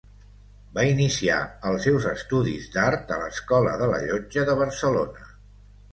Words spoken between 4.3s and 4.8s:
de